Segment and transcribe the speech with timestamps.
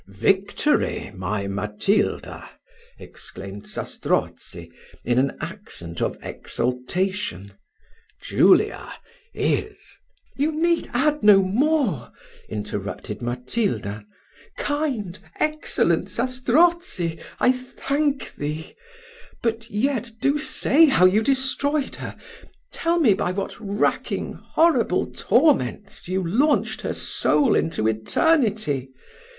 [0.07, 1.11] Victory!
[1.13, 2.49] my Matilda,"
[2.97, 4.71] exclaimed Zastrozzi,
[5.05, 7.53] in an accent of exultation
[8.19, 8.93] "Julia
[9.31, 9.99] is"
[10.39, 12.11] "You need add no more,"
[12.49, 14.03] interrupted Matilda:
[14.57, 18.73] "kind, excellent Zastrozzi, I thank thee;
[19.43, 22.15] but yet do say how you destroyed her
[22.71, 28.89] tell me by what racking, horrible torments, you launched her soul into eternity.